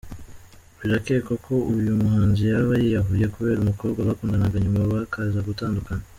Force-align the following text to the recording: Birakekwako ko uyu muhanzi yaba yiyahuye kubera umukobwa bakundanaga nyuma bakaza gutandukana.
Birakekwako 0.79 1.33
ko 1.45 1.55
uyu 1.73 2.01
muhanzi 2.03 2.41
yaba 2.51 2.73
yiyahuye 2.83 3.25
kubera 3.33 3.61
umukobwa 3.61 3.99
bakundanaga 4.07 4.55
nyuma 4.63 4.81
bakaza 4.91 5.39
gutandukana. 5.49 6.03